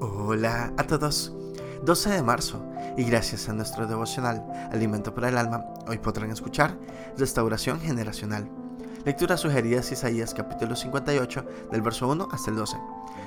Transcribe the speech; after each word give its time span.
Hola 0.00 0.72
a 0.76 0.84
todos. 0.84 1.32
12 1.82 2.10
de 2.10 2.22
marzo 2.22 2.64
y 2.96 3.02
gracias 3.02 3.48
a 3.48 3.52
nuestro 3.52 3.84
devocional 3.88 4.46
Alimento 4.70 5.12
para 5.12 5.28
el 5.28 5.36
Alma, 5.36 5.64
hoy 5.88 5.98
podrán 5.98 6.30
escuchar 6.30 6.78
Restauración 7.16 7.80
Generacional. 7.80 8.48
Lectura 9.04 9.36
sugerida 9.36 9.80
es 9.80 9.90
Isaías 9.90 10.34
capítulo 10.34 10.76
58 10.76 11.44
del 11.72 11.82
verso 11.82 12.06
1 12.06 12.28
hasta 12.30 12.50
el 12.50 12.56
12. 12.56 12.76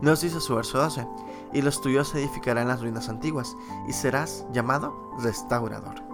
Nos 0.00 0.22
dice 0.22 0.40
su 0.40 0.54
verso 0.54 0.78
12, 0.78 1.06
y 1.52 1.60
los 1.60 1.82
tuyos 1.82 2.08
se 2.08 2.20
edificarán 2.20 2.68
las 2.68 2.80
ruinas 2.80 3.10
antiguas 3.10 3.54
y 3.86 3.92
serás 3.92 4.46
llamado 4.50 5.10
restaurador. 5.18 6.13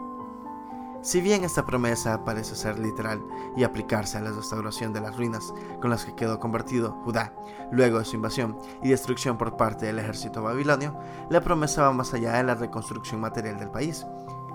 Si 1.03 1.23
bien 1.23 1.45
esta 1.45 1.65
promesa 1.65 2.25
parece 2.27 2.55
ser 2.55 2.79
literal 2.79 3.25
y 3.57 3.65
aplicarse 3.65 4.19
a 4.19 4.21
la 4.21 4.33
restauración 4.33 4.93
de 4.93 5.01
las 5.01 5.17
ruinas 5.17 5.55
con 5.81 5.89
las 5.89 6.05
que 6.05 6.15
quedó 6.15 6.39
convertido 6.39 6.93
Judá 7.05 7.33
luego 7.73 7.99
de 7.99 8.05
su 8.05 8.17
invasión 8.17 8.59
y 8.83 8.91
destrucción 8.91 9.39
por 9.39 9.57
parte 9.57 9.87
del 9.87 9.99
ejército 9.99 10.43
babilonio, 10.43 10.99
la 11.31 11.41
promesa 11.41 11.83
va 11.83 11.93
más 11.93 12.13
allá 12.13 12.35
de 12.35 12.45
la 12.45 12.55
reconstrucción 12.55 13.19
material 13.19 13.59
del 13.59 13.71
país. 13.71 14.05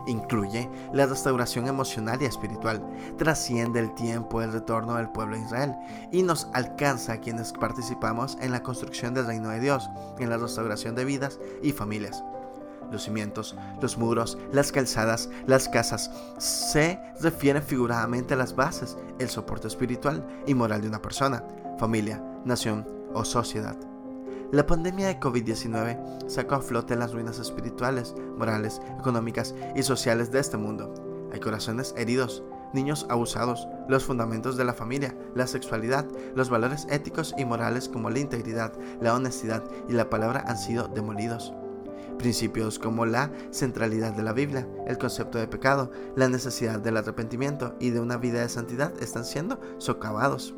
Incluye 0.05 0.69
la 0.93 1.07
restauración 1.07 1.67
emocional 1.67 2.21
y 2.21 2.25
espiritual, 2.25 2.85
trasciende 3.17 3.79
el 3.79 3.95
tiempo 3.95 4.39
del 4.39 4.53
retorno 4.53 4.93
del 4.97 5.09
pueblo 5.09 5.35
de 5.35 5.41
Israel 5.41 5.75
y 6.11 6.21
nos 6.21 6.47
alcanza 6.53 7.13
a 7.13 7.21
quienes 7.21 7.53
participamos 7.53 8.37
en 8.39 8.51
la 8.51 8.61
construcción 8.61 9.15
del 9.15 9.25
reino 9.25 9.49
de 9.49 9.61
Dios, 9.61 9.89
en 10.19 10.29
la 10.29 10.37
restauración 10.37 10.93
de 10.93 11.05
vidas 11.05 11.39
y 11.63 11.71
familias 11.71 12.23
los 12.91 13.03
cimientos, 13.03 13.55
los 13.81 13.97
muros, 13.97 14.37
las 14.51 14.71
calzadas, 14.71 15.29
las 15.47 15.69
casas, 15.69 16.11
se 16.37 16.99
refieren 17.21 17.63
figuradamente 17.63 18.33
a 18.33 18.37
las 18.37 18.55
bases, 18.55 18.97
el 19.19 19.29
soporte 19.29 19.67
espiritual 19.67 20.25
y 20.45 20.53
moral 20.53 20.81
de 20.81 20.87
una 20.87 21.01
persona, 21.01 21.43
familia, 21.77 22.23
nación 22.45 22.87
o 23.13 23.25
sociedad. 23.25 23.75
La 24.51 24.65
pandemia 24.65 25.07
de 25.07 25.19
COVID-19 25.19 26.29
sacó 26.29 26.55
a 26.55 26.61
flote 26.61 26.95
las 26.95 27.13
ruinas 27.13 27.39
espirituales, 27.39 28.15
morales, 28.37 28.79
económicas 28.99 29.55
y 29.75 29.83
sociales 29.83 30.31
de 30.31 30.39
este 30.39 30.57
mundo. 30.57 30.93
Hay 31.33 31.39
corazones 31.39 31.93
heridos, 31.97 32.43
niños 32.73 33.07
abusados, 33.09 33.67
los 33.89 34.03
fundamentos 34.03 34.55
de 34.55 34.65
la 34.65 34.73
familia, 34.73 35.15
la 35.33 35.47
sexualidad, 35.47 36.05
los 36.35 36.49
valores 36.49 36.87
éticos 36.89 37.33
y 37.37 37.45
morales 37.45 37.89
como 37.89 38.09
la 38.09 38.19
integridad, 38.19 38.73
la 39.01 39.15
honestidad 39.15 39.63
y 39.89 39.93
la 39.93 40.09
palabra 40.09 40.43
han 40.47 40.57
sido 40.57 40.87
demolidos. 40.87 41.53
Principios 42.17 42.79
como 42.79 43.05
la 43.05 43.31
centralidad 43.51 44.13
de 44.13 44.23
la 44.23 44.33
Biblia, 44.33 44.67
el 44.87 44.97
concepto 44.97 45.37
de 45.37 45.47
pecado, 45.47 45.91
la 46.15 46.29
necesidad 46.29 46.79
del 46.79 46.97
arrepentimiento 46.97 47.75
y 47.79 47.89
de 47.89 47.99
una 47.99 48.17
vida 48.17 48.41
de 48.41 48.49
santidad 48.49 48.93
están 49.01 49.25
siendo 49.25 49.59
socavados. 49.77 50.55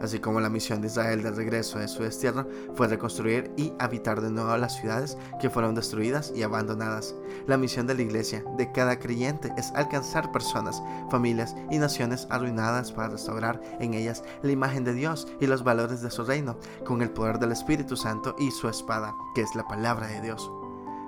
Así 0.00 0.18
como 0.18 0.40
la 0.40 0.48
misión 0.48 0.80
de 0.80 0.86
Israel 0.88 1.22
de 1.22 1.30
regreso 1.30 1.78
de 1.78 1.86
su 1.86 2.02
destierro 2.02 2.46
fue 2.74 2.88
reconstruir 2.88 3.50
y 3.56 3.72
habitar 3.78 4.20
de 4.20 4.30
nuevo 4.30 4.56
las 4.56 4.76
ciudades 4.76 5.18
que 5.40 5.50
fueron 5.50 5.74
destruidas 5.74 6.32
y 6.34 6.42
abandonadas. 6.42 7.14
La 7.46 7.58
misión 7.58 7.86
de 7.86 7.94
la 7.94 8.02
iglesia, 8.02 8.42
de 8.56 8.72
cada 8.72 8.98
creyente, 8.98 9.52
es 9.58 9.70
alcanzar 9.72 10.32
personas, 10.32 10.82
familias 11.10 11.54
y 11.70 11.78
naciones 11.78 12.26
arruinadas 12.30 12.92
para 12.92 13.10
restaurar 13.10 13.60
en 13.78 13.92
ellas 13.92 14.24
la 14.42 14.52
imagen 14.52 14.84
de 14.84 14.94
Dios 14.94 15.28
y 15.38 15.46
los 15.46 15.64
valores 15.64 16.00
de 16.00 16.10
su 16.10 16.24
reino, 16.24 16.56
con 16.86 17.02
el 17.02 17.10
poder 17.10 17.38
del 17.38 17.52
Espíritu 17.52 17.96
Santo 17.96 18.34
y 18.38 18.50
su 18.50 18.68
espada, 18.68 19.14
que 19.34 19.42
es 19.42 19.54
la 19.54 19.68
palabra 19.68 20.06
de 20.06 20.22
Dios. 20.22 20.50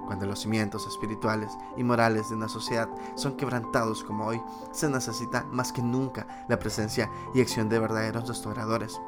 Cuando 0.06 0.26
los 0.26 0.40
cimientos 0.40 0.86
espirituales 0.86 1.56
y 1.76 1.84
morales 1.84 2.28
de 2.28 2.36
una 2.36 2.48
sociedad 2.48 2.88
son 3.14 3.36
quebrantados 3.36 4.02
como 4.04 4.26
hoy, 4.26 4.42
se 4.72 4.88
necesita 4.88 5.44
más 5.44 5.72
que 5.72 5.82
nunca 5.82 6.26
la 6.48 6.58
presencia 6.58 7.10
y 7.34 7.40
acción 7.40 7.68
de 7.68 7.78
verdaderos 7.78 8.28
restauradores. 8.28 9.00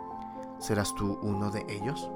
¿Serás 0.58 0.94
tú 0.94 1.18
uno 1.22 1.50
de 1.50 1.66
ellos? 1.68 2.10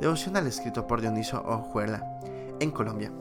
Devocional 0.00 0.46
escrito 0.46 0.86
por 0.86 1.00
Dioniso 1.00 1.42
Ojuela. 1.42 2.20
En 2.60 2.70
Colombia, 2.70 3.12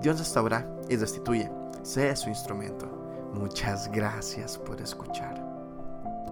Dios 0.00 0.18
restaura 0.18 0.68
y 0.88 0.96
restituye. 0.96 1.50
Sé 1.82 2.14
su 2.16 2.28
instrumento. 2.28 2.86
Muchas 3.32 3.90
gracias 3.90 4.58
por 4.58 4.80
escuchar. 4.80 5.47